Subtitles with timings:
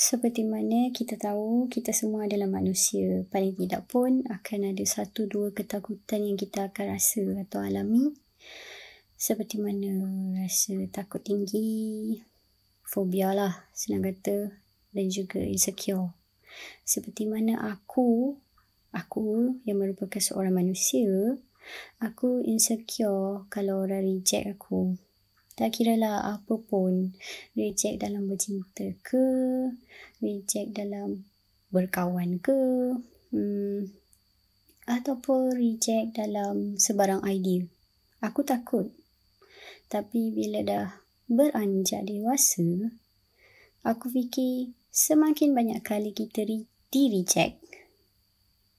[0.00, 3.20] Seperti mana kita tahu, kita semua adalah manusia.
[3.28, 8.16] Paling tidak pun akan ada satu dua ketakutan yang kita akan rasa atau alami.
[9.20, 10.08] Seperti mana
[10.40, 12.16] rasa takut tinggi,
[12.80, 14.56] fobia lah senang kata
[14.96, 16.16] dan juga insecure.
[16.80, 18.40] Seperti mana aku,
[18.96, 21.36] aku yang merupakan seorang manusia,
[22.00, 24.96] aku insecure kalau orang reject aku.
[25.60, 27.12] Tak kira lah apa pun.
[27.52, 29.28] Reject dalam bercinta ke,
[30.24, 31.28] reject dalam
[31.68, 32.96] berkawan ke,
[33.28, 33.92] hmm,
[34.88, 37.68] ataupun reject dalam sebarang idea.
[38.24, 38.88] Aku takut.
[39.92, 40.88] Tapi bila dah
[41.28, 42.96] beranjak dewasa,
[43.84, 46.48] aku fikir semakin banyak kali kita
[46.88, 47.60] di-reject,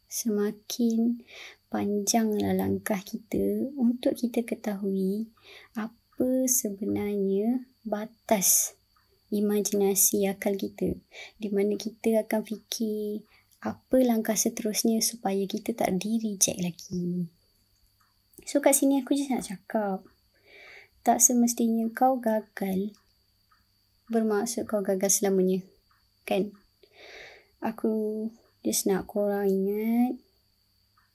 [0.09, 1.21] semakin
[1.69, 5.29] panjanglah langkah kita untuk kita ketahui
[5.77, 8.75] apa apa sebenarnya batas
[9.31, 10.99] imajinasi akal kita
[11.39, 13.23] di mana kita akan fikir
[13.63, 17.31] apa langkah seterusnya supaya kita tak di reject lagi.
[18.43, 20.03] So kat sini aku just nak cakap
[21.01, 22.91] tak semestinya kau gagal
[24.11, 25.63] bermaksud kau gagal selamanya.
[26.27, 26.51] Kan?
[27.63, 28.27] Aku
[28.67, 30.19] just nak korang ingat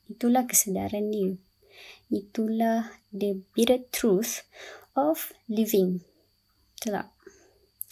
[0.08, 1.36] itulah kesedaran dia.
[2.08, 4.46] Itulah the bitter truth
[4.96, 6.00] of living.
[6.74, 7.08] Betul tak?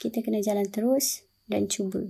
[0.01, 2.03] Kita kena jalan terus dan cuba.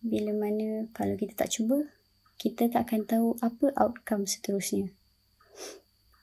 [0.00, 1.84] Bila mana kalau kita tak cuba,
[2.40, 4.90] kita tak akan tahu apa outcome seterusnya.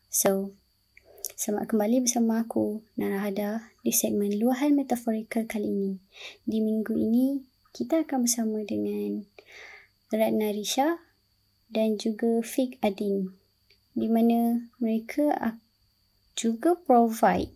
[0.10, 0.56] So,
[1.36, 5.94] selamat kembali bersama aku, Nara Hada, di segmen Luahan Metaforikal kali ini.
[6.48, 7.44] Di minggu ini,
[7.76, 9.28] kita akan bersama dengan
[10.08, 11.04] Ratna Risha
[11.68, 13.36] dan juga Fik Adin.
[13.92, 15.65] Di mana mereka akan
[16.36, 17.52] juga provide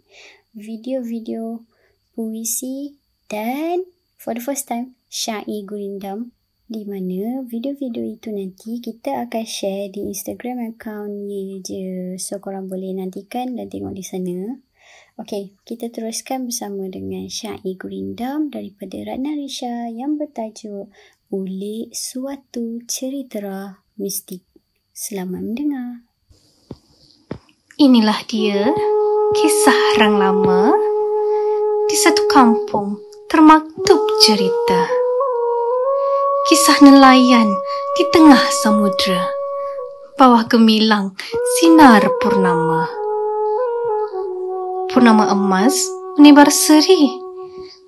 [0.56, 1.68] video-video
[2.16, 2.96] puisi
[3.28, 3.86] dan
[4.16, 6.34] for the first time syair gurindam
[6.70, 12.72] di mana video-video itu nanti kita akan share di Instagram account ye je so korang
[12.72, 14.58] boleh nantikan dan tengok di sana
[15.20, 20.88] Okay, kita teruskan bersama dengan syair gurindam daripada Ratna Risha yang bertajuk
[21.28, 24.48] Ulik Suatu Cerita Mistik.
[24.96, 26.09] Selamat mendengar.
[27.80, 28.76] Inilah dia
[29.32, 30.76] kisah orang lama
[31.88, 33.00] di satu kampung
[33.32, 34.84] termaktub cerita.
[36.52, 37.48] Kisah nelayan
[37.96, 39.32] di tengah samudra
[40.20, 41.16] bawah gemilang
[41.56, 42.84] sinar purnama.
[44.92, 45.80] Purnama emas
[46.20, 47.08] menebar seri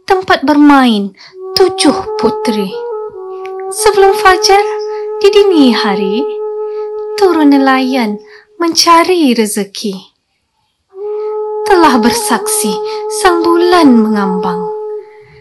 [0.07, 1.11] tempat bermain
[1.59, 2.71] tujuh putri.
[3.75, 4.63] Sebelum fajar
[5.19, 6.23] di dini hari
[7.19, 8.30] turun nelayan
[8.61, 9.97] mencari rezeki.
[11.65, 12.69] Telah bersaksi
[13.09, 14.69] sang bulan mengambang.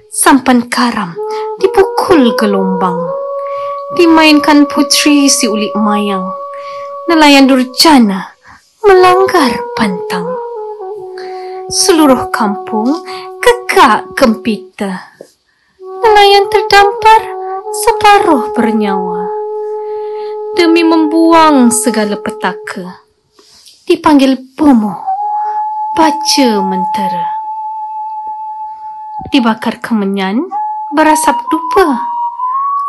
[0.08, 1.12] Sampan karam
[1.60, 2.96] dipukul gelombang.
[3.92, 6.32] Dimainkan putri si ulik mayang.
[7.12, 8.32] Nelayan durjana
[8.88, 10.32] melanggar pantang.
[11.68, 13.04] Seluruh kampung
[13.44, 15.12] kekak kempita.
[15.76, 17.20] Nelayan terdampar
[17.84, 19.28] separuh bernyawa.
[20.56, 22.99] Demi membuang segala petaka
[23.90, 25.02] dipanggil Pomo,
[25.98, 27.26] baca mentera.
[29.34, 30.46] Dibakar kemenyan,
[30.94, 31.98] berasap dupa,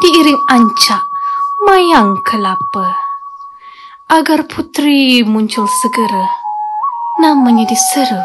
[0.05, 1.01] diiring ancak,
[1.65, 2.93] mayang kelapa.
[4.13, 6.29] Agar putri muncul segera,
[7.17, 8.21] namanya diseru,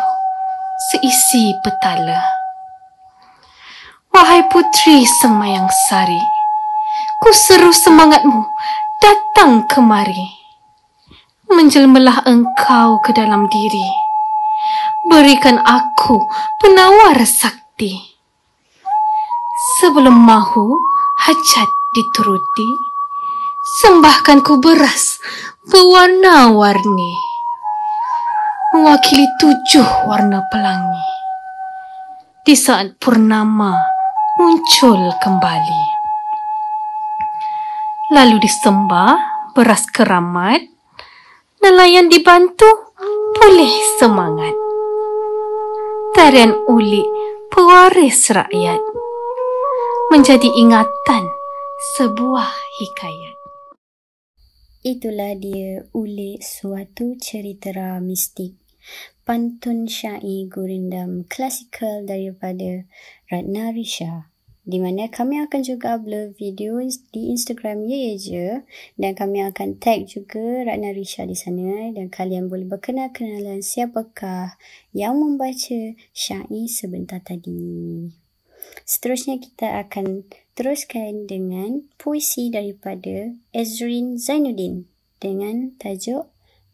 [0.92, 2.20] seisi petala.
[4.12, 6.20] Wahai putri semayang sari,
[7.25, 8.44] ku seru semangatmu
[9.00, 10.45] datang kemari
[11.50, 13.88] menjelmelah engkau ke dalam diri.
[15.06, 16.18] Berikan aku
[16.58, 17.94] penawar sakti.
[19.78, 20.74] Sebelum mahu
[21.22, 22.70] hajat dituruti,
[23.82, 25.22] sembahkan ku beras
[25.70, 27.12] berwarna-warni.
[28.74, 31.06] Mewakili tujuh warna pelangi.
[32.42, 33.74] Di saat purnama
[34.36, 35.82] muncul kembali.
[38.12, 39.18] Lalu disembah
[39.56, 40.75] beras keramat
[41.66, 42.95] nelayan dibantu
[43.34, 44.54] pulih semangat.
[46.15, 47.03] Tarian uli
[47.51, 48.78] pewaris rakyat
[50.15, 51.27] menjadi ingatan
[51.98, 53.36] sebuah hikayat.
[54.86, 58.54] Itulah dia uli suatu cerita mistik.
[59.27, 62.86] Pantun syair gurindam klasikal daripada
[63.27, 64.30] Ratna Risha
[64.66, 66.83] di mana kami akan juga upload video
[67.15, 68.47] di Instagram Ye Ye Je
[68.98, 74.59] dan kami akan tag juga Ratna Risha di sana dan kalian boleh berkenal-kenalan siapakah
[74.91, 78.10] yang membaca syair sebentar tadi.
[78.83, 80.27] Seterusnya kita akan
[80.59, 84.91] teruskan dengan puisi daripada Ezrin Zainuddin
[85.22, 86.27] dengan tajuk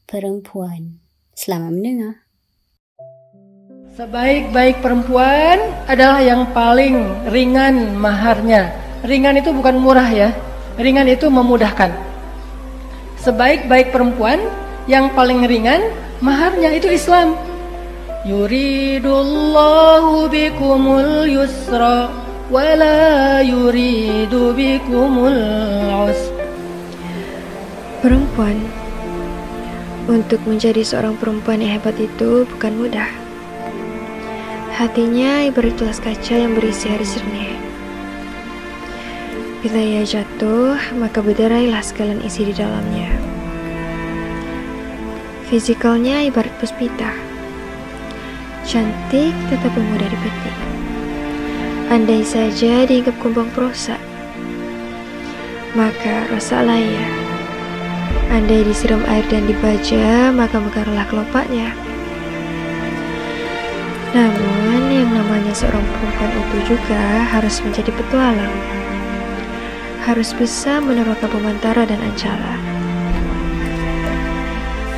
[0.08, 0.96] Perempuan.
[1.36, 2.21] Selamat mendengar.
[3.92, 8.72] Sebaik-baik perempuan adalah yang paling ringan maharnya.
[9.04, 10.32] Ringan itu bukan murah ya.
[10.80, 11.92] Ringan itu memudahkan.
[13.20, 14.40] Sebaik-baik perempuan
[14.88, 15.92] yang paling ringan
[16.24, 17.36] maharnya itu Islam.
[18.24, 22.08] Yuridullahu bikumul yusra
[22.48, 25.36] wala yuridu bikumul.
[28.00, 28.56] Perempuan
[30.08, 33.21] untuk menjadi seorang perempuan yang hebat itu bukan mudah.
[34.72, 37.52] Hatinya ibarat gelas kaca yang berisi air jernih.
[39.60, 43.12] Bila ia jatuh, maka berderailah sekalian isi di dalamnya.
[45.52, 47.12] Fisikalnya ibarat puspita.
[48.64, 50.56] Cantik tetapi mudah dipetik.
[51.92, 54.00] Andai saja diinggap kumbang prosa,
[55.76, 57.08] maka rasalah ia.
[58.32, 61.76] Andai disiram air dan dibaja, maka mekarlah kelopaknya.
[64.12, 68.56] Namun, yang namanya seorang perempuan itu juga harus menjadi petualang.
[70.04, 72.60] Harus bisa meneroka pemantara dan ancala.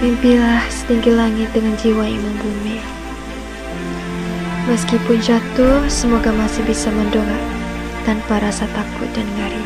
[0.02, 2.82] Mimpilah setinggi langit dengan jiwa yang membumi.
[4.66, 7.44] Meskipun jatuh, semoga masih bisa mendongak
[8.02, 9.64] tanpa rasa takut dan ngari.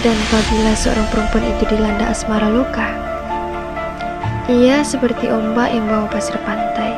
[0.00, 3.09] Dan apabila seorang perempuan itu dilanda asmara luka,
[4.50, 6.90] ia seperti ombak yang bawa pasir pantai.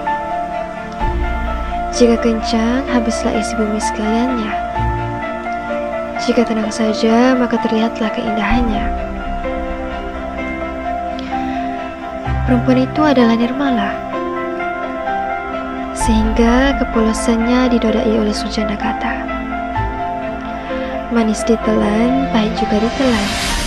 [1.92, 4.52] Jika kencang, habislah isi bumi sekaliannya.
[6.24, 8.84] Jika tenang saja, maka terlihatlah keindahannya.
[12.48, 13.92] Perempuan itu adalah Nirmala.
[15.92, 19.28] Sehingga kepolosannya didodai oleh Sujana kata.
[21.12, 23.61] Manis ditelan, pahit juga ditelan.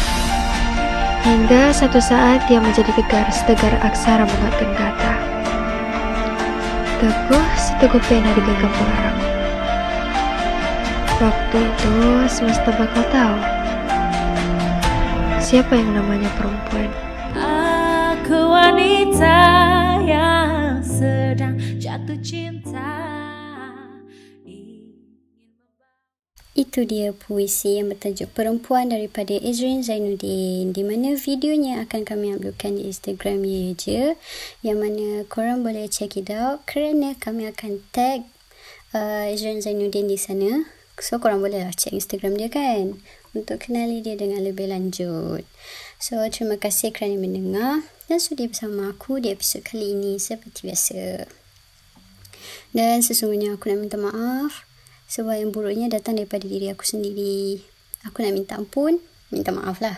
[1.26, 5.14] Hingga satu saat dia menjadi tegar setegar aksara menguatkan kata.
[7.02, 9.20] Teguh seteguh pena digenggam pengarang.
[11.18, 11.96] Waktu itu
[12.30, 13.38] semesta bakal tahu
[15.42, 16.94] siapa yang namanya perempuan.
[17.34, 19.38] Aku wanita
[20.06, 22.55] yang sedang jatuh cinta.
[26.56, 32.80] Itu dia puisi yang bertajuk Perempuan daripada Izrin Zainuddin di mana videonya akan kami uploadkan
[32.80, 34.16] di Instagram ye je
[34.64, 38.24] yang mana korang boleh check it out kerana kami akan tag
[38.96, 40.64] uh, Izrin Zainuddin di sana.
[40.96, 43.04] So korang boleh lah check Instagram dia kan
[43.36, 45.44] untuk kenali dia dengan lebih lanjut.
[46.00, 51.28] So terima kasih kerana mendengar dan sudi bersama aku di episod kali ini seperti biasa.
[52.72, 54.65] Dan sesungguhnya aku nak minta maaf
[55.06, 57.62] sebab yang buruknya datang daripada diri aku sendiri.
[58.06, 59.02] Aku nak minta ampun,
[59.34, 59.98] minta maaf lah.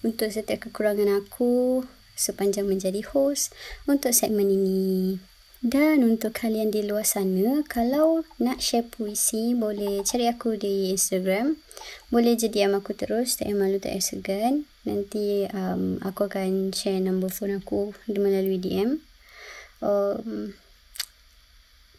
[0.00, 1.84] Untuk setiap kekurangan aku
[2.16, 3.52] sepanjang menjadi host
[3.88, 5.20] untuk segmen ini.
[5.60, 11.60] Dan untuk kalian di luar sana, kalau nak share puisi, boleh cari aku di Instagram.
[12.08, 14.64] Boleh jadi DM aku terus, tak malu tak segan.
[14.88, 19.04] Nanti um, aku akan share nombor phone aku melalui DM.
[19.84, 20.56] Um,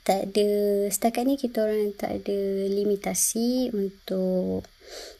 [0.01, 0.50] tak ada
[0.89, 2.39] setakat ni kita orang tak ada
[2.69, 4.66] limitasi untuk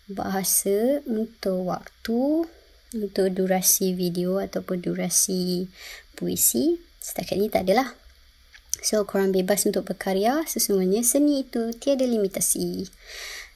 [0.10, 2.50] bahasa untuk waktu
[2.92, 5.72] untuk durasi video ataupun durasi
[6.18, 6.82] puisi.
[7.00, 7.96] Setakat ni tak adalah
[8.82, 10.44] so korang bebas untuk berkarya.
[10.50, 12.90] Sesungguhnya seni itu tiada limitasi.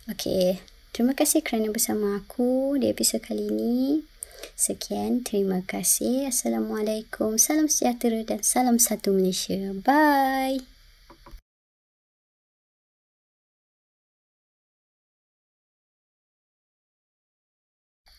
[0.06, 0.62] Okay,
[0.94, 4.06] terima kasih kerana bersama aku di episod kali ini.
[4.54, 6.30] Sekian, terima kasih.
[6.30, 9.74] Assalamualaikum, salam sejahtera dan salam satu Malaysia.
[9.82, 10.75] Bye.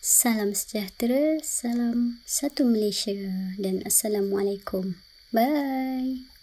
[0.07, 3.11] Salam sejahtera, salam satu Malaysia
[3.59, 4.95] dan Assalamualaikum.
[5.35, 6.36] Bye.